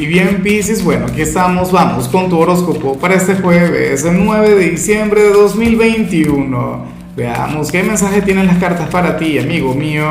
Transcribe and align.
Y 0.00 0.06
bien, 0.06 0.40
Pisces, 0.42 0.82
bueno, 0.82 1.04
aquí 1.04 1.20
estamos, 1.20 1.72
vamos 1.72 2.08
con 2.08 2.30
tu 2.30 2.38
horóscopo 2.38 2.96
para 2.96 3.16
este 3.16 3.34
jueves, 3.34 4.02
el 4.02 4.24
9 4.24 4.54
de 4.54 4.70
diciembre 4.70 5.24
de 5.24 5.28
2021. 5.28 6.86
Veamos 7.14 7.70
qué 7.70 7.82
mensaje 7.82 8.22
tienen 8.22 8.46
las 8.46 8.56
cartas 8.56 8.88
para 8.88 9.18
ti, 9.18 9.38
amigo 9.38 9.74
mío. 9.74 10.06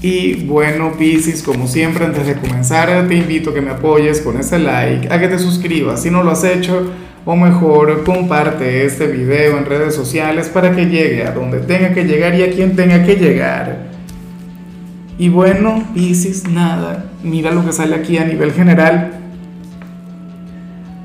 Y 0.00 0.44
bueno, 0.44 0.92
Pisces, 0.96 1.42
como 1.42 1.66
siempre, 1.66 2.04
antes 2.04 2.24
de 2.24 2.36
comenzar, 2.36 3.08
te 3.08 3.16
invito 3.16 3.50
a 3.50 3.54
que 3.54 3.62
me 3.62 3.72
apoyes 3.72 4.20
con 4.20 4.38
ese 4.38 4.60
like, 4.60 5.12
a 5.12 5.18
que 5.18 5.26
te 5.26 5.36
suscribas 5.40 6.00
si 6.00 6.12
no 6.12 6.22
lo 6.22 6.30
has 6.30 6.44
hecho, 6.44 6.88
o 7.24 7.34
mejor, 7.34 8.04
comparte 8.04 8.84
este 8.84 9.08
video 9.08 9.58
en 9.58 9.66
redes 9.66 9.96
sociales 9.96 10.48
para 10.48 10.70
que 10.70 10.86
llegue 10.86 11.24
a 11.24 11.32
donde 11.32 11.58
tenga 11.58 11.92
que 11.92 12.04
llegar 12.04 12.36
y 12.36 12.44
a 12.44 12.52
quien 12.52 12.76
tenga 12.76 13.04
que 13.04 13.16
llegar. 13.16 13.90
Y 15.18 15.28
bueno, 15.30 15.82
Pisces, 15.94 16.46
nada, 16.48 17.09
mira 17.22 17.50
lo 17.52 17.64
que 17.64 17.72
sale 17.72 17.94
aquí 17.94 18.18
a 18.18 18.24
nivel 18.24 18.52
general. 18.52 19.12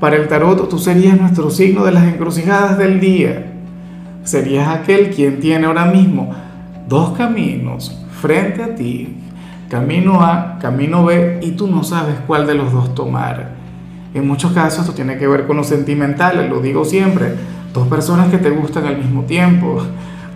Para 0.00 0.16
el 0.16 0.28
tarot, 0.28 0.68
tú 0.68 0.78
serías 0.78 1.18
nuestro 1.18 1.50
signo 1.50 1.84
de 1.84 1.92
las 1.92 2.04
encrucijadas 2.04 2.78
del 2.78 3.00
día. 3.00 3.52
Serías 4.24 4.68
aquel 4.68 5.10
quien 5.10 5.40
tiene 5.40 5.66
ahora 5.66 5.86
mismo 5.86 6.34
dos 6.88 7.16
caminos 7.16 8.04
frente 8.20 8.62
a 8.62 8.74
ti. 8.74 9.16
Camino 9.68 10.22
A, 10.22 10.58
camino 10.60 11.04
B, 11.04 11.40
y 11.42 11.52
tú 11.52 11.66
no 11.66 11.82
sabes 11.82 12.16
cuál 12.26 12.46
de 12.46 12.54
los 12.54 12.72
dos 12.72 12.94
tomar. 12.94 13.50
En 14.14 14.26
muchos 14.26 14.52
casos 14.52 14.80
esto 14.80 14.94
tiene 14.94 15.18
que 15.18 15.26
ver 15.26 15.46
con 15.46 15.56
lo 15.56 15.64
sentimental, 15.64 16.48
lo 16.48 16.60
digo 16.60 16.84
siempre. 16.84 17.34
Dos 17.72 17.88
personas 17.88 18.28
que 18.28 18.38
te 18.38 18.50
gustan 18.50 18.86
al 18.86 18.98
mismo 18.98 19.24
tiempo 19.24 19.82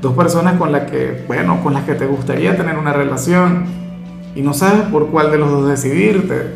dos 0.00 0.14
personas 0.14 0.54
con 0.54 0.72
las 0.72 0.90
que, 0.90 1.24
bueno, 1.26 1.62
con 1.62 1.74
las 1.74 1.84
que 1.84 1.94
te 1.94 2.06
gustaría 2.06 2.56
tener 2.56 2.78
una 2.78 2.92
relación 2.92 3.64
y 4.34 4.42
no 4.42 4.54
sabes 4.54 4.82
por 4.82 5.08
cuál 5.08 5.30
de 5.30 5.38
los 5.38 5.50
dos 5.50 5.68
decidirte. 5.68 6.54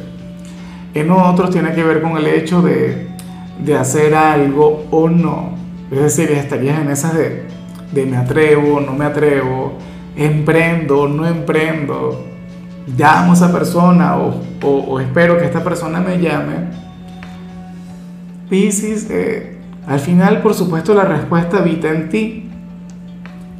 En 0.94 1.10
otros 1.10 1.50
tiene 1.50 1.72
que 1.74 1.82
ver 1.82 2.02
con 2.02 2.16
el 2.16 2.26
hecho 2.26 2.62
de, 2.62 3.08
de 3.64 3.76
hacer 3.76 4.14
algo 4.14 4.86
o 4.90 5.08
no. 5.08 5.50
Es 5.90 5.98
decir, 6.00 6.30
estarías 6.30 6.80
en 6.80 6.90
esas 6.90 7.14
de, 7.14 7.46
de 7.92 8.06
me 8.06 8.16
atrevo, 8.16 8.80
no 8.80 8.92
me 8.92 9.04
atrevo, 9.04 9.78
emprendo, 10.16 11.08
no 11.08 11.26
emprendo, 11.26 12.24
llamo 12.96 13.32
a 13.32 13.34
esa 13.34 13.52
persona 13.52 14.16
o, 14.16 14.40
o, 14.62 15.00
espero 15.00 15.38
que 15.38 15.44
esta 15.44 15.62
persona 15.62 16.00
me 16.00 16.18
llame. 16.20 16.68
Piscis, 18.48 19.08
eh, 19.10 19.58
al 19.86 20.00
final, 20.00 20.42
por 20.42 20.54
supuesto, 20.54 20.94
la 20.94 21.04
respuesta 21.04 21.58
habita 21.58 21.90
en 21.90 22.08
ti. 22.08 22.50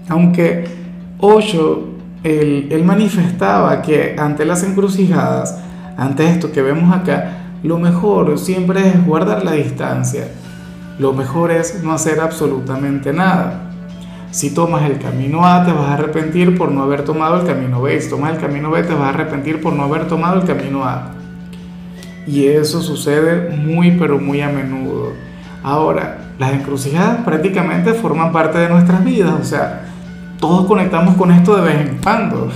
Aunque 0.09 0.65
Osho, 1.19 1.94
él, 2.25 2.83
manifestaba 2.85 3.83
que 3.83 4.17
ante 4.19 4.47
las 4.47 4.63
encrucijadas, 4.63 5.59
ante 5.97 6.29
esto 6.29 6.51
que 6.51 6.63
vemos 6.63 6.95
acá, 6.95 7.53
lo 7.63 7.79
mejor 7.79 8.39
siempre 8.39 8.89
es 8.89 9.07
guardar 9.07 9.45
la 9.45 9.53
distancia. 9.53 10.29
Lo 10.99 11.13
mejor 11.13 11.51
es 11.51 11.83
no 11.83 11.93
hacer 11.93 12.21
absolutamente 12.21 13.13
nada. 13.13 13.71
Si 14.31 14.53
tomas 14.53 14.89
el 14.89 14.99
camino 14.99 15.47
A, 15.47 15.65
te 15.65 15.73
vas 15.73 15.89
a 15.89 15.95
arrepentir 15.95 16.57
por 16.57 16.71
no 16.73 16.83
haber 16.83 17.05
tomado 17.05 17.41
el 17.41 17.47
camino 17.47 17.83
B. 17.83 18.01
Si 18.01 18.11
tomas 18.11 18.33
el 18.33 18.41
camino 18.41 18.71
B, 18.71 18.83
te 18.83 18.95
vas 18.95 19.03
a 19.03 19.09
arrepentir 19.11 19.61
por 19.61 19.75
no 19.75 19.85
haber 19.85 20.09
tomado 20.09 20.41
el 20.41 20.47
camino 20.47 20.85
A. 20.85 21.11
Y 22.27 22.47
eso 22.47 22.81
sucede 22.81 23.55
muy, 23.57 23.93
pero 23.93 24.19
muy 24.19 24.41
a 24.41 24.49
menudo. 24.49 25.13
Ahora, 25.63 26.19
las 26.39 26.53
encrucijadas 26.53 27.19
prácticamente 27.25 27.93
forman 27.93 28.33
parte 28.33 28.59
de 28.59 28.69
nuestras 28.69 29.05
vidas. 29.05 29.35
O 29.41 29.45
sea, 29.45 29.94
todos 30.47 30.67
conectamos 30.67 31.15
con 31.15 31.31
esto 31.31 31.57
de 31.57 31.63
vez 31.63 31.89
en 31.89 31.97
cuando. 32.03 32.51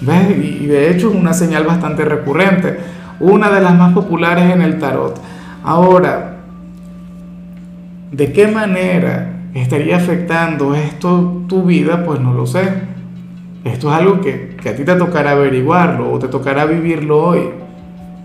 ¿Ves? 0.00 0.38
Y 0.38 0.66
de 0.66 0.90
hecho 0.90 1.10
es 1.10 1.14
una 1.14 1.34
señal 1.34 1.64
bastante 1.64 2.02
recurrente, 2.02 2.78
una 3.20 3.50
de 3.50 3.60
las 3.60 3.76
más 3.76 3.92
populares 3.92 4.50
en 4.50 4.62
el 4.62 4.78
tarot. 4.78 5.20
Ahora, 5.62 6.38
¿de 8.10 8.32
qué 8.32 8.48
manera 8.48 9.50
estaría 9.52 9.98
afectando 9.98 10.74
esto 10.74 11.42
tu 11.46 11.64
vida? 11.64 12.06
Pues 12.06 12.20
no 12.20 12.32
lo 12.32 12.46
sé. 12.46 12.62
Esto 13.64 13.92
es 13.92 13.94
algo 13.94 14.22
que, 14.22 14.56
a 14.60 14.74
ti 14.74 14.82
te 14.82 14.94
tocará 14.94 15.32
averiguarlo 15.32 16.10
o 16.10 16.18
te 16.18 16.28
tocará 16.28 16.64
vivirlo 16.64 17.22
hoy. 17.22 17.50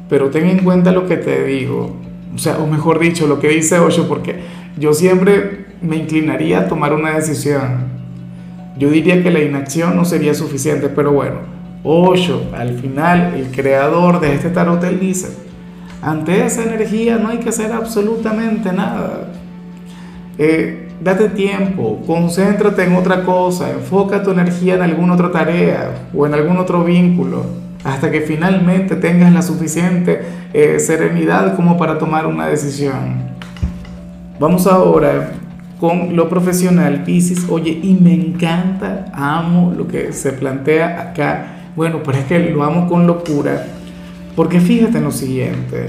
Pero 0.07 0.29
ten 0.29 0.47
en 0.47 0.59
cuenta 0.59 0.93
lo 0.93 1.05
que 1.05 1.17
te 1.17 1.43
digo. 1.43 1.97
O 2.33 2.37
sea, 2.37 2.59
o 2.59 2.67
mejor 2.67 2.99
dicho, 2.99 3.27
lo 3.27 3.41
que 3.41 3.49
dice 3.49 3.79
Osho, 3.79 4.07
porque 4.07 4.39
yo 4.77 4.93
siempre 4.93 5.65
me 5.81 5.97
inclinaría 5.97 6.59
a 6.59 6.67
tomar 6.69 6.93
una 6.93 7.11
decisión 7.11 8.02
yo 8.77 8.89
diría 8.89 9.21
que 9.21 9.31
la 9.31 9.41
inacción 9.41 9.95
no 9.95 10.05
sería 10.05 10.33
suficiente, 10.33 10.89
pero 10.89 11.11
bueno, 11.11 11.37
Osho, 11.83 12.43
al 12.57 12.79
final, 12.79 13.33
el 13.35 13.51
creador 13.51 14.19
de 14.19 14.33
este 14.33 14.49
tarot, 14.49 14.83
él 14.83 14.99
dice, 14.99 15.27
ante 16.01 16.45
esa 16.45 16.63
energía 16.63 17.17
no 17.17 17.29
hay 17.29 17.37
que 17.37 17.49
hacer 17.49 17.71
absolutamente 17.71 18.71
nada. 18.71 19.31
Eh, 20.37 20.89
date 21.01 21.29
tiempo, 21.29 22.01
concéntrate 22.07 22.85
en 22.85 22.95
otra 22.95 23.23
cosa, 23.23 23.69
enfoca 23.69 24.23
tu 24.23 24.31
energía 24.31 24.75
en 24.75 24.81
alguna 24.81 25.13
otra 25.13 25.31
tarea 25.31 25.91
o 26.15 26.25
en 26.25 26.33
algún 26.33 26.57
otro 26.57 26.83
vínculo, 26.83 27.45
hasta 27.83 28.09
que 28.09 28.21
finalmente 28.21 28.95
tengas 28.95 29.33
la 29.33 29.41
suficiente 29.41 30.21
eh, 30.53 30.79
serenidad 30.79 31.55
como 31.55 31.77
para 31.77 31.97
tomar 31.97 32.25
una 32.25 32.47
decisión. 32.47 33.33
Vamos 34.39 34.65
ahora 34.65 35.33
con 35.83 36.15
lo 36.15 36.29
profesional, 36.29 37.03
Pisces, 37.03 37.45
oye, 37.49 37.77
y 37.83 37.95
me 37.95 38.13
encanta, 38.13 39.11
amo 39.11 39.73
lo 39.75 39.85
que 39.85 40.13
se 40.13 40.31
plantea 40.31 41.01
acá. 41.01 41.71
Bueno, 41.75 41.99
pero 42.05 42.19
es 42.19 42.23
que 42.23 42.39
lo 42.39 42.63
amo 42.63 42.87
con 42.87 43.05
locura, 43.05 43.65
porque 44.33 44.61
fíjate 44.61 44.99
en 44.99 45.03
lo 45.03 45.11
siguiente. 45.11 45.87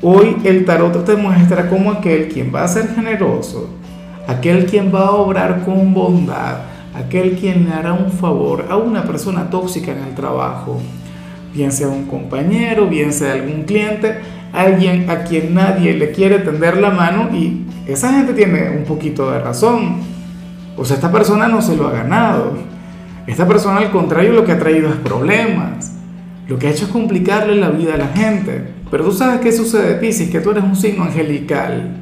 Hoy 0.00 0.38
el 0.44 0.64
tarot 0.64 1.04
te 1.04 1.16
muestra 1.16 1.68
como 1.68 1.90
aquel 1.90 2.28
quien 2.28 2.50
va 2.50 2.64
a 2.64 2.68
ser 2.68 2.94
generoso, 2.94 3.68
aquel 4.26 4.64
quien 4.64 4.90
va 4.90 5.08
a 5.08 5.10
obrar 5.10 5.66
con 5.66 5.92
bondad, 5.92 6.60
aquel 6.94 7.36
quien 7.36 7.66
le 7.66 7.74
hará 7.74 7.92
un 7.92 8.10
favor 8.10 8.68
a 8.70 8.76
una 8.78 9.04
persona 9.04 9.50
tóxica 9.50 9.92
en 9.92 9.98
el 9.98 10.14
trabajo, 10.14 10.80
bien 11.52 11.72
sea 11.72 11.88
un 11.88 12.06
compañero, 12.06 12.86
bien 12.86 13.12
sea 13.12 13.34
algún 13.34 13.64
cliente, 13.64 14.18
alguien 14.52 15.08
a 15.10 15.24
quien 15.24 15.54
nadie 15.54 15.94
le 15.94 16.10
quiere 16.12 16.40
tender 16.40 16.76
la 16.78 16.90
mano 16.90 17.30
y 17.32 17.64
esa 17.86 18.12
gente 18.12 18.34
tiene 18.34 18.70
un 18.70 18.84
poquito 18.84 19.30
de 19.30 19.40
razón. 19.40 19.98
O 20.76 20.84
sea, 20.84 20.96
esta 20.96 21.12
persona 21.12 21.48
no 21.48 21.60
se 21.62 21.76
lo 21.76 21.86
ha 21.88 21.92
ganado. 21.92 22.54
Esta 23.26 23.46
persona 23.46 23.78
al 23.78 23.90
contrario 23.90 24.32
lo 24.32 24.44
que 24.44 24.52
ha 24.52 24.58
traído 24.58 24.88
es 24.88 24.96
problemas. 24.96 25.92
Lo 26.48 26.58
que 26.58 26.66
ha 26.66 26.70
hecho 26.70 26.86
es 26.86 26.90
complicarle 26.90 27.56
la 27.56 27.70
vida 27.70 27.94
a 27.94 27.98
la 27.98 28.08
gente. 28.08 28.64
Pero 28.90 29.04
tú 29.04 29.12
sabes 29.12 29.40
qué 29.40 29.52
sucede, 29.52 29.94
Pisces, 29.94 30.30
que 30.30 30.40
tú 30.40 30.50
eres 30.50 30.64
un 30.64 30.74
signo 30.74 31.04
angelical. 31.04 31.96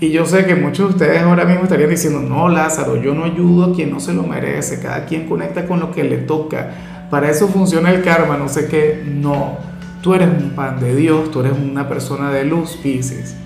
Y 0.00 0.10
yo 0.10 0.26
sé 0.26 0.44
que 0.46 0.54
muchos 0.54 0.88
de 0.88 0.94
ustedes 0.94 1.22
ahora 1.22 1.44
mismo 1.44 1.64
estarían 1.64 1.90
diciendo, 1.90 2.20
no, 2.20 2.48
Lázaro, 2.48 2.96
yo 2.96 3.14
no 3.14 3.24
ayudo 3.24 3.64
a 3.66 3.74
quien 3.74 3.90
no 3.90 4.00
se 4.00 4.12
lo 4.12 4.22
merece. 4.22 4.80
Cada 4.80 5.04
quien 5.04 5.26
conecta 5.26 5.66
con 5.66 5.80
lo 5.80 5.92
que 5.92 6.04
le 6.04 6.18
toca. 6.18 6.70
Para 7.10 7.30
eso 7.30 7.48
funciona 7.48 7.90
el 7.90 8.02
karma, 8.02 8.36
no 8.36 8.48
sé 8.48 8.66
qué. 8.66 9.02
No, 9.06 9.58
tú 10.02 10.14
eres 10.14 10.28
un 10.28 10.50
pan 10.50 10.80
de 10.80 10.94
Dios, 10.94 11.30
tú 11.30 11.40
eres 11.40 11.52
una 11.52 11.88
persona 11.88 12.30
de 12.30 12.44
luz, 12.44 12.78
Pisces. 12.82 13.36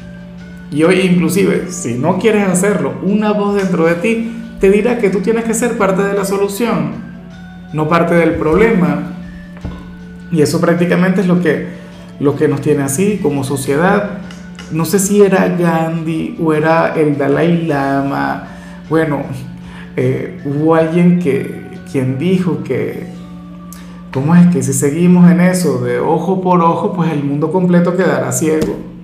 Y 0.70 0.82
hoy 0.82 1.00
inclusive, 1.00 1.70
si 1.70 1.94
no 1.94 2.18
quieres 2.18 2.48
hacerlo, 2.48 2.94
una 3.02 3.32
voz 3.32 3.56
dentro 3.56 3.86
de 3.86 3.94
ti 3.96 4.32
te 4.60 4.70
dirá 4.70 4.98
que 4.98 5.10
tú 5.10 5.20
tienes 5.20 5.44
que 5.44 5.54
ser 5.54 5.76
parte 5.76 6.02
de 6.02 6.14
la 6.14 6.24
solución, 6.24 6.92
no 7.72 7.88
parte 7.88 8.14
del 8.14 8.34
problema. 8.36 9.12
Y 10.32 10.42
eso 10.42 10.60
prácticamente 10.60 11.20
es 11.20 11.26
lo 11.26 11.40
que, 11.40 11.68
lo 12.18 12.34
que 12.34 12.48
nos 12.48 12.60
tiene 12.60 12.82
así 12.82 13.20
como 13.22 13.44
sociedad. 13.44 14.18
No 14.72 14.84
sé 14.84 14.98
si 14.98 15.22
era 15.22 15.48
Gandhi 15.48 16.38
o 16.42 16.52
era 16.52 16.94
el 16.94 17.18
Dalai 17.18 17.66
Lama. 17.66 18.48
Bueno, 18.88 19.22
eh, 19.96 20.40
hubo 20.44 20.74
alguien 20.74 21.20
que, 21.20 21.78
quien 21.90 22.18
dijo 22.18 22.64
que, 22.64 23.13
¿cómo 24.14 24.34
es 24.34 24.46
que 24.46 24.62
si 24.62 24.72
seguimos 24.72 25.30
en 25.30 25.40
eso 25.40 25.84
de 25.84 25.98
ojo 25.98 26.40
por 26.40 26.62
ojo, 26.62 26.94
pues 26.94 27.12
el 27.12 27.22
mundo 27.22 27.52
completo 27.52 27.94
quedará 27.96 28.32
ciego? 28.32 28.94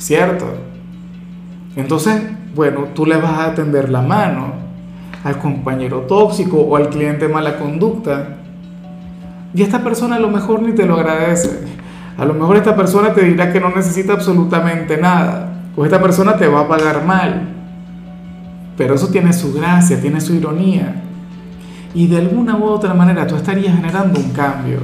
¿cierto? 0.00 0.46
Entonces, 1.76 2.22
bueno, 2.54 2.88
tú 2.94 3.06
le 3.06 3.16
vas 3.16 3.38
a 3.38 3.54
tender 3.54 3.90
la 3.90 4.00
mano 4.00 4.54
al 5.22 5.38
compañero 5.38 6.00
tóxico 6.00 6.56
o 6.56 6.76
al 6.76 6.88
cliente 6.88 7.28
mala 7.28 7.58
conducta. 7.58 8.38
Y 9.54 9.62
esta 9.62 9.84
persona 9.84 10.16
a 10.16 10.18
lo 10.18 10.30
mejor 10.30 10.62
ni 10.62 10.72
te 10.72 10.86
lo 10.86 10.94
agradece. 10.94 11.60
A 12.16 12.24
lo 12.24 12.34
mejor 12.34 12.56
esta 12.56 12.74
persona 12.74 13.12
te 13.12 13.24
dirá 13.24 13.52
que 13.52 13.60
no 13.60 13.70
necesita 13.70 14.14
absolutamente 14.14 14.96
nada. 14.96 15.52
O 15.76 15.84
esta 15.84 16.00
persona 16.00 16.36
te 16.36 16.48
va 16.48 16.62
a 16.62 16.68
pagar 16.68 17.04
mal. 17.04 17.48
Pero 18.76 18.94
eso 18.94 19.08
tiene 19.08 19.32
su 19.32 19.52
gracia, 19.52 20.00
tiene 20.00 20.20
su 20.20 20.34
ironía. 20.34 21.02
Y 21.94 22.06
de 22.06 22.18
alguna 22.18 22.56
u 22.56 22.64
otra 22.64 22.94
manera 22.94 23.26
tú 23.26 23.34
estarías 23.36 23.74
generando 23.74 24.20
un 24.20 24.30
cambio. 24.30 24.78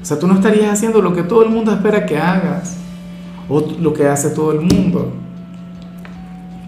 O 0.00 0.04
sea, 0.04 0.18
tú 0.18 0.28
no 0.28 0.34
estarías 0.34 0.72
haciendo 0.72 1.00
lo 1.00 1.14
que 1.14 1.22
todo 1.22 1.42
el 1.44 1.50
mundo 1.50 1.72
espera 1.72 2.06
que 2.06 2.18
hagas 2.18 2.76
o 3.48 3.64
lo 3.80 3.92
que 3.92 4.06
hace 4.06 4.30
todo 4.30 4.52
el 4.52 4.60
mundo. 4.60 5.12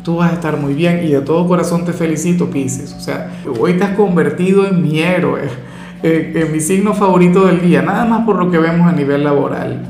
Tú 0.02 0.16
vas 0.16 0.30
a 0.30 0.34
estar 0.34 0.56
muy 0.56 0.74
bien 0.74 1.04
y 1.04 1.12
de 1.12 1.20
todo 1.20 1.46
corazón 1.46 1.84
te 1.84 1.92
felicito, 1.92 2.48
Pisces. 2.50 2.94
O 2.94 3.00
sea, 3.00 3.30
hoy 3.60 3.74
te 3.74 3.84
has 3.84 3.90
convertido 3.90 4.66
en 4.66 4.82
mi 4.82 5.00
héroe, 5.00 5.42
en 6.02 6.52
mi 6.52 6.60
signo 6.60 6.94
favorito 6.94 7.46
del 7.46 7.60
día, 7.60 7.82
nada 7.82 8.04
más 8.04 8.24
por 8.24 8.36
lo 8.36 8.50
que 8.50 8.58
vemos 8.58 8.88
a 8.88 8.92
nivel 8.92 9.22
laboral. 9.22 9.82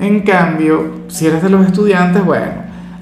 En 0.00 0.20
cambio, 0.22 1.04
si 1.08 1.26
eres 1.26 1.42
de 1.42 1.50
los 1.50 1.64
estudiantes, 1.64 2.24
bueno, 2.24 2.52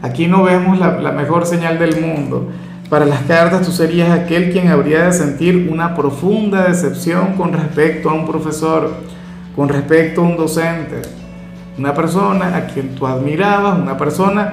aquí 0.02 0.26
no 0.26 0.42
vemos 0.42 0.78
la 0.78 1.12
mejor 1.12 1.46
señal 1.46 1.78
del 1.78 2.00
mundo. 2.00 2.48
Para 2.92 3.06
las 3.06 3.22
cartas 3.22 3.64
tú 3.64 3.72
serías 3.72 4.10
aquel 4.10 4.52
quien 4.52 4.68
habría 4.68 5.04
de 5.04 5.14
sentir 5.14 5.70
una 5.72 5.94
profunda 5.94 6.64
decepción 6.68 7.36
con 7.38 7.54
respecto 7.54 8.10
a 8.10 8.12
un 8.12 8.26
profesor, 8.26 8.92
con 9.56 9.70
respecto 9.70 10.20
a 10.20 10.24
un 10.24 10.36
docente, 10.36 11.00
una 11.78 11.94
persona 11.94 12.54
a 12.54 12.66
quien 12.66 12.94
tú 12.94 13.06
admirabas, 13.06 13.78
una 13.78 13.96
persona, 13.96 14.52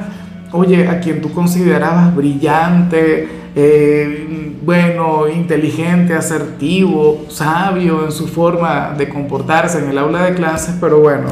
oye, 0.54 0.88
a 0.88 1.02
quien 1.02 1.20
tú 1.22 1.34
considerabas 1.34 2.16
brillante, 2.16 3.28
eh, 3.58 4.56
bueno, 4.64 5.28
inteligente, 5.28 6.14
asertivo, 6.14 7.26
sabio 7.28 8.06
en 8.06 8.14
su 8.14 8.26
forma 8.26 8.94
de 8.98 9.10
comportarse 9.10 9.80
en 9.80 9.90
el 9.90 9.98
aula 9.98 10.24
de 10.24 10.36
clases, 10.36 10.78
pero 10.80 11.02
bueno, 11.02 11.28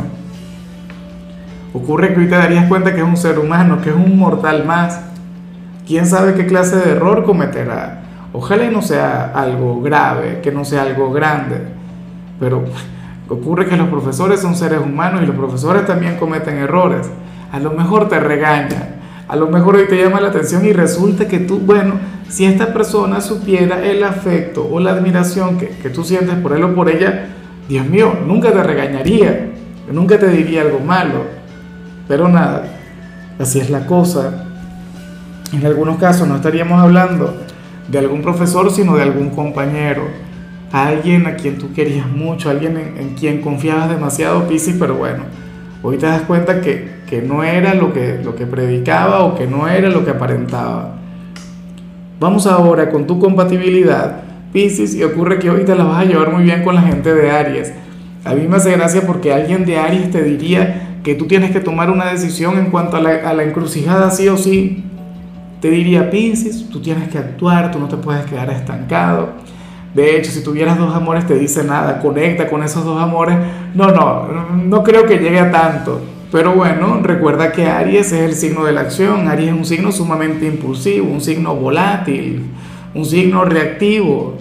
ocurre 1.73 2.13
que 2.13 2.19
hoy 2.19 2.27
te 2.27 2.35
darías 2.35 2.67
cuenta 2.67 2.93
que 2.93 2.99
es 2.99 3.07
un 3.07 3.15
ser 3.15 3.39
humano, 3.39 3.79
que 3.81 3.91
es 3.91 3.95
un 3.95 4.19
mortal 4.19 4.65
más 4.65 5.07
quién 5.87 6.05
sabe 6.05 6.33
qué 6.33 6.45
clase 6.45 6.75
de 6.75 6.91
error 6.91 7.23
cometerá. 7.23 8.03
Ojalá 8.33 8.65
y 8.65 8.69
no 8.69 8.81
sea 8.81 9.31
algo 9.33 9.81
grave, 9.81 10.41
que 10.43 10.51
no 10.51 10.65
sea 10.65 10.81
algo 10.83 11.11
grande, 11.11 11.61
pero 12.39 12.65
ocurre 13.29 13.67
que 13.67 13.77
los 13.77 13.87
profesores 13.87 14.41
son 14.41 14.55
seres 14.55 14.81
humanos 14.81 15.21
y 15.23 15.25
los 15.25 15.35
profesores 15.35 15.85
también 15.85 16.17
cometen 16.17 16.57
errores. 16.57 17.09
A 17.51 17.59
lo 17.59 17.71
mejor 17.71 18.09
te 18.09 18.19
regaña, 18.19 18.95
a 19.27 19.35
lo 19.37 19.47
mejor 19.47 19.77
hoy 19.77 19.87
te 19.87 19.97
llama 19.97 20.19
la 20.19 20.27
atención 20.27 20.65
y 20.65 20.73
resulta 20.73 21.27
que 21.27 21.39
tú, 21.39 21.59
bueno, 21.59 21.95
si 22.29 22.45
esta 22.45 22.73
persona 22.73 23.21
supiera 23.21 23.83
el 23.83 24.03
afecto 24.03 24.67
o 24.69 24.81
la 24.81 24.91
admiración 24.91 25.57
que, 25.57 25.69
que 25.69 25.89
tú 25.89 26.03
sientes 26.03 26.35
por 26.35 26.53
él 26.53 26.63
o 26.65 26.75
por 26.75 26.89
ella, 26.89 27.29
Dios 27.69 27.85
mío, 27.85 28.13
nunca 28.25 28.51
te 28.51 28.61
regañaría, 28.61 29.51
nunca 29.91 30.19
te 30.19 30.27
diría 30.27 30.61
algo 30.61 30.79
malo. 30.79 31.23
Pero 32.07 32.27
nada, 32.27 32.63
así 33.39 33.59
es 33.59 33.69
la 33.69 33.85
cosa. 33.85 34.46
En 35.53 35.65
algunos 35.65 35.97
casos 35.97 36.27
no 36.27 36.35
estaríamos 36.35 36.81
hablando 36.81 37.37
de 37.87 37.99
algún 37.99 38.21
profesor, 38.21 38.69
sino 38.69 38.97
de 38.97 39.03
algún 39.03 39.29
compañero, 39.29 40.03
alguien 40.73 41.25
a 41.25 41.35
quien 41.35 41.57
tú 41.57 41.73
querías 41.73 42.07
mucho, 42.09 42.49
alguien 42.49 42.77
en, 42.97 43.15
quien 43.15 43.41
confiabas 43.41 43.89
demasiado, 43.89 44.45
Piscis, 44.47 44.75
pero 44.77 44.95
bueno, 44.95 45.23
hoy 45.83 45.97
te 45.97 46.05
das 46.05 46.23
cuenta 46.23 46.59
que, 46.59 46.97
que 47.07 47.21
no 47.21 47.43
era 47.43 47.73
lo 47.73 47.93
que, 47.93 48.19
lo 48.21 48.35
que 48.35 48.45
predicaba 48.45 49.23
o 49.23 49.35
que 49.35 49.47
no 49.47 49.69
era 49.69 49.89
lo 49.89 50.03
que 50.03 50.11
aparentaba. 50.11 50.95
Vamos 52.19 52.45
ahora 52.45 52.89
con 52.89 53.07
tu 53.07 53.17
compatibilidad, 53.17 54.23
Piscis, 54.51 54.95
y 54.95 55.03
ocurre 55.03 55.39
que 55.39 55.49
hoy 55.49 55.63
te 55.63 55.75
la 55.75 55.85
vas 55.85 56.01
a 56.01 56.05
llevar 56.05 56.33
muy 56.33 56.43
bien 56.43 56.63
con 56.63 56.75
la 56.75 56.81
gente 56.81 57.13
de 57.13 57.31
Aries. 57.31 57.71
A 58.25 58.33
mí 58.33 58.47
me 58.49 58.57
hace 58.57 58.73
gracia 58.73 59.03
porque 59.07 59.33
alguien 59.33 59.65
de 59.65 59.77
Aries 59.77 60.11
te 60.11 60.21
diría 60.23 60.99
que 61.03 61.15
tú 61.15 61.25
tienes 61.25 61.51
que 61.51 61.61
tomar 61.61 61.89
una 61.89 62.11
decisión 62.11 62.57
en 62.57 62.65
cuanto 62.65 62.97
a 62.97 63.01
la, 63.01 63.29
a 63.29 63.33
la 63.33 63.43
encrucijada 63.43 64.09
sí 64.09 64.27
o 64.27 64.35
sí, 64.35 64.83
te 65.59 65.71
diría, 65.71 66.09
Pisces, 66.09 66.69
tú 66.69 66.79
tienes 66.79 67.09
que 67.09 67.17
actuar, 67.17 67.71
tú 67.71 67.79
no 67.79 67.87
te 67.87 67.97
puedes 67.97 68.25
quedar 68.25 68.49
estancado. 68.51 69.29
De 69.93 70.15
hecho, 70.15 70.29
si 70.29 70.43
tuvieras 70.43 70.77
dos 70.77 70.93
amores, 70.95 71.25
te 71.25 71.35
dice 71.35 71.63
nada, 71.63 71.99
conecta 71.99 72.47
con 72.47 72.61
esos 72.61 72.85
dos 72.85 73.01
amores. 73.01 73.37
No, 73.73 73.87
no, 73.91 74.27
no 74.55 74.83
creo 74.83 75.05
que 75.05 75.17
llegue 75.17 75.39
a 75.39 75.51
tanto. 75.51 76.01
Pero 76.31 76.53
bueno, 76.53 76.99
recuerda 77.01 77.51
que 77.51 77.65
Aries 77.65 78.11
es 78.11 78.21
el 78.21 78.35
signo 78.35 78.65
de 78.65 78.73
la 78.73 78.81
acción. 78.81 79.27
Aries 79.27 79.49
es 79.49 79.55
un 79.55 79.65
signo 79.65 79.91
sumamente 79.91 80.45
impulsivo, 80.45 81.09
un 81.09 81.21
signo 81.21 81.55
volátil, 81.55 82.43
un 82.93 83.05
signo 83.05 83.43
reactivo. 83.43 84.35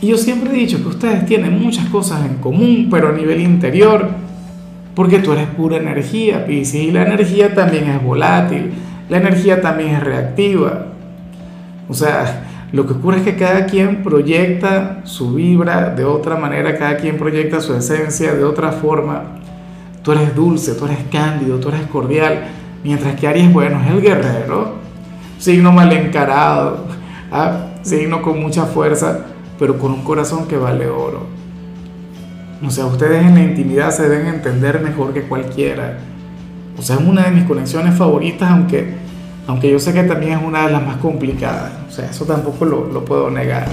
Y 0.00 0.08
yo 0.08 0.18
siempre 0.18 0.50
he 0.50 0.54
dicho 0.54 0.80
que 0.80 0.88
ustedes 0.88 1.26
tienen 1.26 1.60
muchas 1.60 1.88
cosas 1.88 2.24
en 2.24 2.36
común, 2.36 2.86
pero 2.88 3.08
a 3.08 3.12
nivel 3.12 3.40
interior, 3.40 4.10
porque 4.94 5.18
tú 5.18 5.32
eres 5.32 5.48
pura 5.48 5.78
energía, 5.78 6.46
Pisces, 6.46 6.82
y 6.82 6.90
la 6.92 7.02
energía 7.02 7.54
también 7.54 7.88
es 7.88 8.00
volátil 8.00 8.70
la 9.08 9.18
energía 9.18 9.60
también 9.60 9.90
es 9.94 10.02
reactiva. 10.02 10.86
O 11.88 11.94
sea, 11.94 12.46
lo 12.72 12.86
que 12.86 12.94
ocurre 12.94 13.18
es 13.18 13.22
que 13.22 13.36
cada 13.36 13.66
quien 13.66 14.02
proyecta 14.02 15.00
su 15.04 15.34
vibra 15.34 15.90
de 15.90 16.04
otra 16.04 16.36
manera, 16.36 16.76
cada 16.76 16.96
quien 16.96 17.16
proyecta 17.16 17.60
su 17.60 17.74
esencia 17.74 18.34
de 18.34 18.44
otra 18.44 18.72
forma. 18.72 19.22
Tú 20.02 20.12
eres 20.12 20.34
dulce, 20.34 20.74
tú 20.74 20.86
eres 20.86 20.98
cándido, 21.10 21.58
tú 21.58 21.68
eres 21.68 21.82
cordial, 21.82 22.44
mientras 22.82 23.14
que 23.14 23.28
Aries, 23.28 23.52
bueno, 23.52 23.80
es 23.82 23.90
el 23.90 24.00
guerrero, 24.00 24.74
signo 25.38 25.72
mal 25.72 25.92
encarado, 25.92 26.86
¿ah? 27.30 27.68
signo 27.82 28.22
con 28.22 28.40
mucha 28.40 28.66
fuerza, 28.66 29.26
pero 29.58 29.78
con 29.78 29.92
un 29.92 30.02
corazón 30.02 30.46
que 30.46 30.56
vale 30.56 30.88
oro. 30.88 31.26
O 32.64 32.70
sea, 32.70 32.86
ustedes 32.86 33.24
en 33.24 33.34
la 33.34 33.42
intimidad 33.42 33.90
se 33.90 34.08
deben 34.08 34.26
entender 34.26 34.80
mejor 34.80 35.12
que 35.12 35.22
cualquiera. 35.22 35.98
O 36.78 36.82
sea, 36.82 36.96
es 36.96 37.02
una 37.02 37.24
de 37.24 37.30
mis 37.30 37.44
conexiones 37.44 37.94
favoritas, 37.94 38.50
aunque, 38.50 38.94
aunque 39.46 39.70
yo 39.70 39.78
sé 39.78 39.92
que 39.92 40.02
también 40.02 40.32
es 40.38 40.44
una 40.44 40.66
de 40.66 40.72
las 40.72 40.84
más 40.84 40.96
complicadas. 40.96 41.72
O 41.88 41.92
sea, 41.92 42.10
eso 42.10 42.24
tampoco 42.24 42.64
lo, 42.64 42.86
lo 42.92 43.04
puedo 43.04 43.30
negar. 43.30 43.66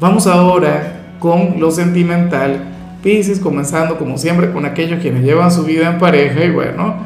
Vamos 0.00 0.26
ahora 0.26 1.14
con 1.18 1.58
lo 1.58 1.70
sentimental. 1.70 2.74
Pisces, 3.02 3.40
comenzando 3.40 3.96
como 3.96 4.18
siempre 4.18 4.52
con 4.52 4.64
aquellos 4.64 5.00
quienes 5.00 5.22
llevan 5.22 5.50
su 5.50 5.64
vida 5.64 5.88
en 5.90 5.98
pareja 5.98 6.44
y 6.44 6.50
bueno, 6.50 6.96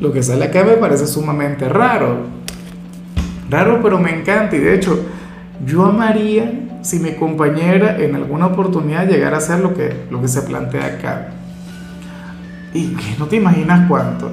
lo 0.00 0.12
que 0.12 0.22
sale 0.22 0.44
acá 0.44 0.64
me 0.64 0.74
parece 0.74 1.06
sumamente 1.06 1.68
raro. 1.68 2.26
Raro, 3.50 3.80
pero 3.82 3.98
me 3.98 4.10
encanta 4.14 4.56
y 4.56 4.60
de 4.60 4.74
hecho 4.74 5.04
yo 5.64 5.86
amaría 5.86 6.52
si 6.82 6.98
mi 7.00 7.12
compañera 7.12 7.96
en 7.98 8.14
alguna 8.14 8.46
oportunidad 8.46 9.08
llegara 9.08 9.36
a 9.36 9.38
hacer 9.38 9.60
lo 9.60 9.74
que, 9.74 10.04
lo 10.10 10.20
que 10.20 10.28
se 10.28 10.42
plantea 10.42 10.86
acá. 10.86 11.28
Y 12.74 12.96
no 13.18 13.26
te 13.26 13.36
imaginas 13.36 13.88
cuánto. 13.88 14.30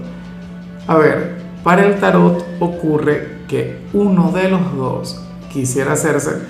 A 0.87 0.95
ver, 0.95 1.37
para 1.63 1.85
el 1.85 1.95
tarot 1.99 2.45
ocurre 2.59 3.39
que 3.47 3.79
uno 3.93 4.31
de 4.31 4.49
los 4.49 4.75
dos 4.75 5.21
quisiera 5.51 5.93
hacerse 5.93 6.41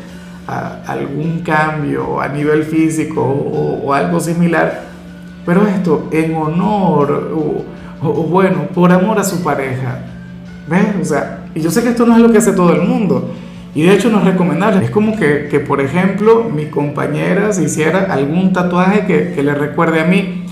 algún 0.48 1.40
cambio 1.40 2.22
a 2.22 2.28
nivel 2.28 2.64
físico 2.64 3.22
o, 3.22 3.94
algo 3.94 4.20
similar, 4.20 4.84
pero 5.46 5.66
esto 5.68 6.10
en 6.12 6.36
honor 6.36 7.32
o, 8.02 8.24
bueno, 8.24 8.68
por 8.74 8.92
amor 8.92 9.20
a 9.20 9.24
su 9.24 9.42
pareja. 9.42 10.00
¿Ves? 10.68 10.88
O 11.02 11.06
sea, 11.06 11.46
y 11.56 11.62
yo 11.62 11.72
sé 11.72 11.84
que 11.84 11.90
esto 11.90 12.06
no 12.06 12.16
es 12.16 12.22
lo 12.22 12.32
que 12.32 12.40
hace 12.40 12.54
todo 12.54 12.74
el 12.74 12.82
mundo. 12.82 13.32
Y 13.74 13.84
de 13.84 13.94
hecho 13.94 14.10
no 14.10 14.20
es 14.20 14.26
recomendable. 14.26 14.86
Es 14.86 14.92
como 14.92 15.18
que, 15.18 15.48
que 15.50 15.60
por 15.60 15.82
ejemplo, 15.82 16.44
mi 16.44 16.66
compañera 16.66 17.52
se 17.54 17.64
hiciera 17.64 18.12
algún 18.12 18.54
tatuaje 18.54 19.06
que, 19.06 19.34
que 19.34 19.44
le 19.44 19.54
recuerde 19.54 20.02
a 20.02 20.06
mí 20.06 20.45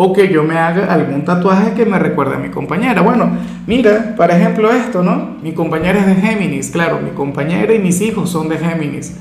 o 0.00 0.12
que 0.12 0.32
yo 0.32 0.44
me 0.44 0.56
haga 0.56 0.86
algún 0.86 1.24
tatuaje 1.24 1.72
que 1.72 1.84
me 1.84 1.98
recuerde 1.98 2.36
a 2.36 2.38
mi 2.38 2.48
compañera. 2.48 3.02
Bueno, 3.02 3.30
mira, 3.66 4.14
por 4.16 4.30
ejemplo 4.30 4.70
esto, 4.70 5.02
¿no? 5.02 5.36
Mi 5.42 5.52
compañera 5.52 5.98
es 5.98 6.06
de 6.06 6.14
Géminis, 6.14 6.70
claro, 6.70 7.00
mi 7.00 7.10
compañera 7.10 7.74
y 7.74 7.80
mis 7.80 8.00
hijos 8.00 8.30
son 8.30 8.48
de 8.48 8.58
Géminis, 8.58 9.18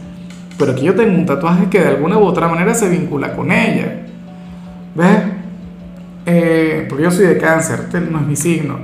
pero 0.57 0.71
aquí 0.71 0.85
yo 0.85 0.95
tengo 0.95 1.17
un 1.17 1.25
tatuaje 1.25 1.65
que 1.69 1.79
de 1.79 1.87
alguna 1.87 2.17
u 2.17 2.23
otra 2.23 2.47
manera 2.47 2.73
se 2.73 2.87
vincula 2.89 3.33
con 3.33 3.51
ella. 3.51 4.03
¿Ves? 4.95 5.23
Eh, 6.25 6.85
porque 6.87 7.03
yo 7.03 7.11
soy 7.11 7.25
de 7.25 7.37
cáncer, 7.37 7.81
este 7.85 7.99
no 7.99 8.19
es 8.19 8.27
mi 8.27 8.35
signo. 8.35 8.77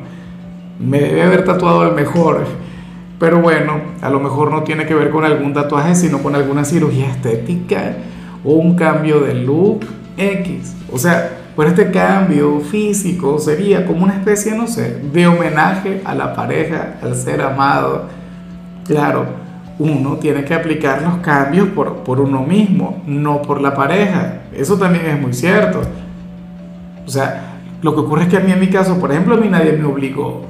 Me 0.80 1.00
debe 1.00 1.24
haber 1.24 1.46
tatuado 1.46 1.88
el 1.88 1.94
mejor. 1.94 2.46
Pero 3.20 3.40
bueno, 3.40 3.80
a 4.02 4.10
lo 4.10 4.20
mejor 4.20 4.52
no 4.52 4.64
tiene 4.64 4.86
que 4.86 4.96
ver 4.96 5.10
con 5.10 5.24
algún 5.24 5.54
tatuaje, 5.54 5.96
sino 5.96 6.20
con 6.20 6.36
alguna 6.36 6.66
cirugía 6.66 7.10
estética 7.10 7.96
o 8.44 8.54
un 8.54 8.76
cambio 8.76 9.22
de 9.22 9.36
look 9.36 9.86
X. 10.18 10.76
O 10.92 10.98
sea, 10.98 11.43
por 11.56 11.68
este 11.68 11.92
cambio 11.92 12.60
físico 12.60 13.38
sería 13.38 13.86
como 13.86 14.04
una 14.04 14.16
especie, 14.16 14.56
no 14.56 14.68
sé, 14.68 15.02
de 15.14 15.28
homenaje 15.28 16.02
a 16.04 16.16
la 16.16 16.34
pareja, 16.34 16.96
al 17.02 17.16
ser 17.16 17.42
amado. 17.42 18.08
Claro, 18.88 19.26
uno 19.78 20.18
tiene 20.18 20.44
que 20.46 20.54
aplicar 20.54 21.02
los 21.02 21.18
cambios 21.18 21.70
por, 21.70 21.98
por 21.98 22.20
uno 22.20 22.42
mismo, 22.42 23.04
no 23.06 23.42
por 23.42 23.62
la 23.62 23.76
pareja. 23.76 24.42
Eso 24.56 24.78
también 24.78 25.06
es 25.06 25.22
muy 25.22 25.34
cierto. 25.34 25.82
O 27.06 27.10
sea, 27.10 27.60
lo 27.82 27.94
que 27.94 28.02
ocurre 28.02 28.24
es 28.24 28.30
que 28.30 28.38
a 28.38 28.40
mí 28.40 28.52
en 28.52 28.60
mi 28.60 28.68
caso, 28.68 29.00
por 29.00 29.12
ejemplo, 29.12 29.36
a 29.36 29.38
mí 29.38 29.48
nadie 29.50 29.74
me 29.74 29.86
obligó, 29.86 30.46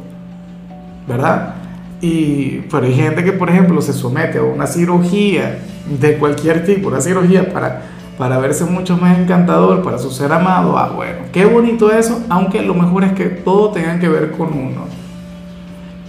¿verdad? 1.08 1.56
Y, 2.00 2.62
pero 2.70 2.86
hay 2.86 2.94
gente 2.94 3.24
que, 3.24 3.34
por 3.34 3.50
ejemplo, 3.50 3.82
se 3.82 3.92
somete 3.92 4.38
a 4.38 4.44
una 4.44 4.68
cirugía 4.68 5.60
de 6.00 6.18
cualquier 6.18 6.66
tipo, 6.66 6.90
una 6.90 7.02
cirugía 7.02 7.52
para 7.52 7.82
para 8.18 8.38
verse 8.38 8.66
mucho 8.66 8.98
más 8.98 9.18
encantador, 9.18 9.84
para 9.84 9.98
su 9.98 10.12
ser 10.12 10.32
amado. 10.32 10.78
Ah, 10.78 10.92
bueno, 10.96 11.20
qué 11.32 11.46
bonito 11.46 11.92
eso, 11.92 12.24
aunque 12.30 12.62
lo 12.62 12.74
mejor 12.74 13.04
es 13.04 13.14
que 13.14 13.26
todo 13.26 13.70
tenga 13.70 14.00
que 14.00 14.08
ver 14.08 14.32
con 14.32 14.54
uno. 14.54 14.86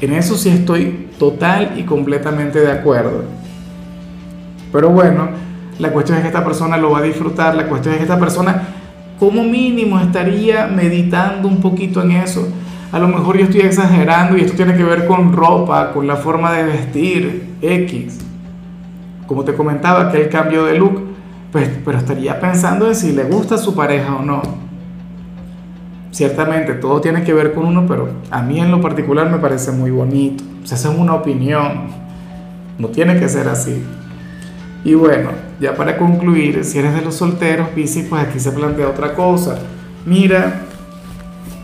En 0.00 0.12
eso 0.12 0.36
sí 0.36 0.50
estoy 0.50 1.08
total 1.18 1.74
y 1.76 1.84
completamente 1.84 2.60
de 2.60 2.72
acuerdo. 2.72 3.24
Pero 4.72 4.90
bueno, 4.90 5.28
la 5.78 5.90
cuestión 5.92 6.18
es 6.18 6.22
que 6.22 6.28
esta 6.28 6.44
persona 6.44 6.76
lo 6.76 6.90
va 6.90 6.98
a 6.98 7.02
disfrutar, 7.02 7.54
la 7.54 7.66
cuestión 7.66 7.94
es 7.94 7.98
que 7.98 8.04
esta 8.04 8.18
persona 8.18 8.62
como 9.18 9.44
mínimo 9.44 9.98
estaría 10.00 10.66
meditando 10.66 11.48
un 11.48 11.60
poquito 11.60 12.02
en 12.02 12.12
eso. 12.12 12.46
A 12.92 12.98
lo 12.98 13.08
mejor 13.08 13.38
yo 13.38 13.44
estoy 13.44 13.62
exagerando 13.62 14.36
y 14.36 14.42
esto 14.42 14.54
tiene 14.54 14.76
que 14.76 14.84
ver 14.84 15.06
con 15.06 15.32
ropa, 15.32 15.92
con 15.92 16.06
la 16.06 16.16
forma 16.16 16.52
de 16.52 16.64
vestir, 16.64 17.54
X. 17.62 18.20
Como 19.26 19.44
te 19.44 19.54
comentaba, 19.54 20.12
que 20.12 20.22
el 20.22 20.28
cambio 20.28 20.64
de 20.64 20.78
look 20.78 21.03
pues, 21.54 21.70
pero 21.84 21.98
estaría 21.98 22.40
pensando 22.40 22.88
en 22.88 22.96
si 22.96 23.12
le 23.12 23.22
gusta 23.22 23.54
a 23.54 23.58
su 23.58 23.76
pareja 23.76 24.16
o 24.16 24.22
no. 24.22 24.42
Ciertamente 26.10 26.74
todo 26.74 27.00
tiene 27.00 27.22
que 27.22 27.32
ver 27.32 27.54
con 27.54 27.66
uno, 27.66 27.86
pero 27.86 28.08
a 28.32 28.42
mí 28.42 28.58
en 28.58 28.72
lo 28.72 28.80
particular 28.80 29.30
me 29.30 29.38
parece 29.38 29.70
muy 29.70 29.92
bonito. 29.92 30.42
Esa 30.64 30.74
es 30.74 30.84
una 30.86 31.14
opinión. 31.14 31.90
No 32.76 32.88
tiene 32.88 33.20
que 33.20 33.28
ser 33.28 33.46
así. 33.46 33.84
Y 34.84 34.94
bueno, 34.94 35.30
ya 35.60 35.76
para 35.76 35.96
concluir, 35.96 36.64
si 36.64 36.80
eres 36.80 36.92
de 36.92 37.02
los 37.02 37.14
solteros, 37.14 37.68
Piscis, 37.68 38.06
pues 38.08 38.26
aquí 38.26 38.40
se 38.40 38.50
plantea 38.50 38.88
otra 38.88 39.14
cosa. 39.14 39.56
Mira, 40.04 40.62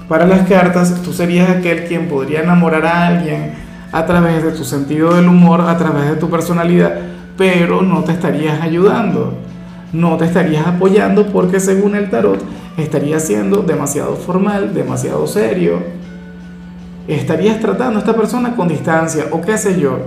para 0.08 0.24
las 0.24 0.48
cartas, 0.48 1.02
tú 1.02 1.12
serías 1.12 1.50
aquel 1.50 1.86
quien 1.86 2.06
podría 2.06 2.42
enamorar 2.42 2.86
a 2.86 3.08
alguien 3.08 3.54
a 3.90 4.06
través 4.06 4.44
de 4.44 4.52
tu 4.52 4.62
sentido 4.62 5.16
del 5.16 5.26
humor, 5.26 5.62
a 5.62 5.76
través 5.76 6.10
de 6.10 6.14
tu 6.14 6.30
personalidad, 6.30 6.96
pero 7.36 7.82
no 7.82 8.04
te 8.04 8.12
estarías 8.12 8.62
ayudando 8.62 9.49
no 9.92 10.16
te 10.16 10.24
estarías 10.24 10.66
apoyando 10.66 11.26
porque 11.26 11.58
según 11.58 11.96
el 11.96 12.10
tarot 12.10 12.40
estarías 12.76 13.24
siendo 13.24 13.62
demasiado 13.62 14.14
formal, 14.14 14.72
demasiado 14.72 15.26
serio. 15.26 15.78
Estarías 17.08 17.58
tratando 17.60 17.96
a 17.96 18.00
esta 18.00 18.14
persona 18.14 18.54
con 18.54 18.68
distancia 18.68 19.24
o 19.32 19.40
qué 19.40 19.58
sé 19.58 19.80
yo. 19.80 19.98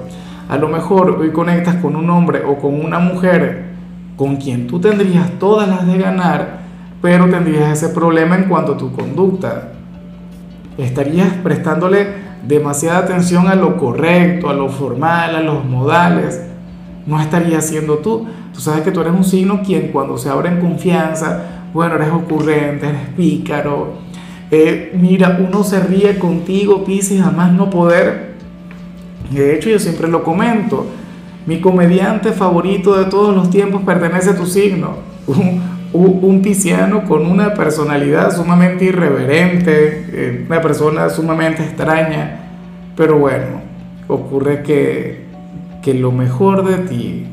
A 0.47 0.57
lo 0.57 0.67
mejor 0.69 1.17
hoy 1.19 1.31
conectas 1.31 1.75
con 1.75 1.95
un 1.95 2.09
hombre 2.09 2.43
o 2.45 2.57
con 2.57 2.83
una 2.83 2.99
mujer 2.99 3.73
con 4.15 4.37
quien 4.37 4.67
tú 4.67 4.79
tendrías 4.79 5.31
todas 5.39 5.67
las 5.67 5.85
de 5.85 5.97
ganar, 5.97 6.59
pero 7.01 7.29
tendrías 7.29 7.71
ese 7.71 7.93
problema 7.93 8.35
en 8.35 8.45
cuanto 8.45 8.73
a 8.73 8.77
tu 8.77 8.91
conducta. 8.91 9.71
Estarías 10.77 11.33
prestándole 11.43 12.07
demasiada 12.47 12.99
atención 12.99 13.47
a 13.47 13.55
lo 13.55 13.77
correcto, 13.77 14.49
a 14.49 14.53
lo 14.53 14.69
formal, 14.69 15.35
a 15.35 15.41
los 15.41 15.65
modales. 15.65 16.41
No 17.05 17.19
estarías 17.19 17.67
siendo 17.67 17.97
tú 17.97 18.27
Tú 18.53 18.61
sabes 18.61 18.83
que 18.83 18.91
tú 18.91 19.01
eres 19.01 19.13
un 19.13 19.23
signo 19.23 19.61
quien 19.65 19.87
cuando 19.87 20.17
se 20.17 20.29
abre 20.29 20.49
en 20.49 20.59
confianza, 20.59 21.63
bueno, 21.73 21.95
eres 21.95 22.09
ocurrente, 22.09 22.87
eres 22.87 23.09
pícaro. 23.17 23.93
Eh, 24.51 24.95
mira, 24.99 25.39
uno 25.45 25.63
se 25.63 25.79
ríe 25.79 26.19
contigo, 26.19 26.85
Pisces, 26.85 27.21
jamás 27.21 27.51
no 27.51 27.71
poder. 27.71 28.33
De 29.31 29.55
hecho, 29.55 29.69
yo 29.69 29.79
siempre 29.79 30.07
lo 30.07 30.23
comento. 30.23 30.85
Mi 31.47 31.59
comediante 31.59 32.31
favorito 32.31 32.95
de 32.95 33.05
todos 33.05 33.35
los 33.35 33.49
tiempos 33.49 33.81
pertenece 33.81 34.29
a 34.29 34.35
tu 34.35 34.45
signo. 34.45 34.97
Un, 35.25 35.61
un, 35.93 36.41
pisciano 36.41 37.05
con 37.05 37.25
una 37.25 37.53
personalidad 37.53 38.35
sumamente 38.35 38.85
irreverente, 38.85 40.05
eh, 40.11 40.45
una 40.47 40.61
persona 40.61 41.09
sumamente 41.09 41.63
extraña. 41.63 42.39
Pero 42.95 43.17
bueno, 43.17 43.61
ocurre 44.07 44.61
que, 44.61 45.22
que 45.83 45.93
lo 45.93 46.11
mejor 46.11 46.65
de 46.65 46.77
ti, 46.87 47.25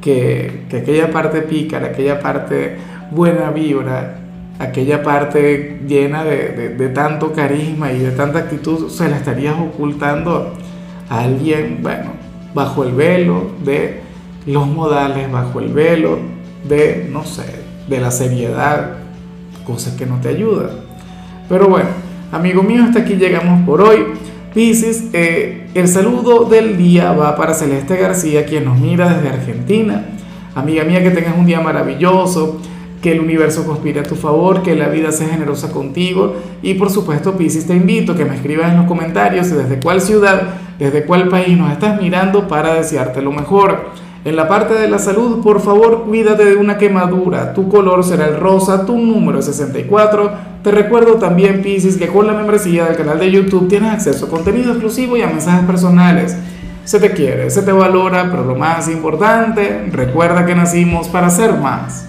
que, 0.00 0.64
aquella 0.68 1.10
parte 1.10 1.42
pícara, 1.42 1.88
aquella 1.88 2.20
parte 2.20 2.76
buena 3.10 3.50
vibra, 3.50 4.16
aquella 4.58 5.02
parte 5.02 5.80
llena 5.86 6.24
de, 6.24 6.88
tanto 6.94 7.32
carisma 7.32 7.92
y 7.92 7.98
de 7.98 8.12
tanta 8.12 8.38
actitud, 8.38 8.88
se 8.88 9.08
la 9.08 9.16
estarías 9.16 9.56
ocultando 9.58 10.54
a 11.08 11.20
alguien, 11.20 11.80
bueno, 11.82 12.12
bajo 12.54 12.84
el 12.84 12.92
velo 12.92 13.50
de 13.64 14.00
los 14.46 14.66
modales, 14.68 15.30
bajo 15.30 15.58
el 15.58 15.72
velo 15.72 16.18
de, 16.68 17.08
no 17.10 17.24
sé, 17.24 17.44
de 17.88 18.00
la 18.00 18.10
seriedad, 18.10 18.98
cosas 19.66 19.94
que 19.94 20.06
no 20.06 20.20
te 20.20 20.28
ayudan. 20.28 20.70
Pero 21.48 21.68
bueno, 21.68 21.88
amigo 22.30 22.62
mío, 22.62 22.84
hasta 22.84 23.00
aquí 23.00 23.14
llegamos 23.14 23.66
por 23.66 23.80
hoy. 23.80 24.04
Piscis, 24.54 25.06
eh, 25.12 25.66
el 25.74 25.88
saludo 25.88 26.44
del 26.44 26.76
día 26.76 27.10
va 27.12 27.34
para 27.34 27.54
Celeste 27.54 27.96
García, 27.96 28.46
quien 28.46 28.64
nos 28.64 28.78
mira 28.78 29.12
desde 29.12 29.28
Argentina. 29.28 30.04
Amiga 30.54 30.84
mía, 30.84 31.02
que 31.02 31.10
tengas 31.10 31.36
un 31.36 31.44
día 31.44 31.60
maravilloso, 31.60 32.60
que 33.02 33.10
el 33.10 33.20
universo 33.20 33.66
conspire 33.66 33.98
a 33.98 34.02
tu 34.04 34.14
favor, 34.14 34.62
que 34.62 34.76
la 34.76 34.86
vida 34.86 35.10
sea 35.10 35.26
generosa 35.26 35.72
contigo. 35.72 36.36
Y 36.62 36.74
por 36.74 36.90
supuesto, 36.90 37.36
Piscis, 37.36 37.66
te 37.66 37.74
invito 37.74 38.12
a 38.12 38.16
que 38.16 38.24
me 38.24 38.36
escribas 38.36 38.70
en 38.70 38.78
los 38.78 38.86
comentarios 38.86 39.50
desde 39.50 39.80
cuál 39.80 40.00
ciudad, 40.00 40.42
desde 40.78 41.04
cuál 41.04 41.28
país 41.28 41.58
nos 41.58 41.72
estás 41.72 42.00
mirando 42.00 42.46
para 42.46 42.74
desearte 42.74 43.22
lo 43.22 43.32
mejor. 43.32 43.90
En 44.24 44.36
la 44.36 44.48
parte 44.48 44.72
de 44.72 44.88
la 44.88 44.98
salud, 44.98 45.42
por 45.42 45.60
favor, 45.60 46.04
cuídate 46.04 46.46
de 46.46 46.56
una 46.56 46.78
quemadura. 46.78 47.52
Tu 47.52 47.68
color 47.68 48.02
será 48.02 48.26
el 48.26 48.40
rosa, 48.40 48.86
tu 48.86 48.96
número 48.96 49.40
es 49.40 49.44
64. 49.44 50.32
Te 50.62 50.70
recuerdo 50.70 51.16
también, 51.16 51.60
Piscis, 51.60 51.98
que 51.98 52.06
con 52.08 52.26
la 52.26 52.32
membresía 52.32 52.86
del 52.86 52.96
canal 52.96 53.18
de 53.18 53.30
YouTube 53.30 53.68
tienes 53.68 53.92
acceso 53.92 54.24
a 54.24 54.30
contenido 54.30 54.70
exclusivo 54.70 55.18
y 55.18 55.20
a 55.22 55.26
mensajes 55.26 55.66
personales. 55.66 56.34
Se 56.84 56.98
te 57.00 57.10
quiere, 57.10 57.50
se 57.50 57.60
te 57.60 57.72
valora, 57.72 58.30
pero 58.30 58.46
lo 58.46 58.54
más 58.54 58.88
importante, 58.88 59.90
recuerda 59.92 60.46
que 60.46 60.54
nacimos 60.54 61.08
para 61.08 61.28
ser 61.28 61.58
más. 61.58 62.02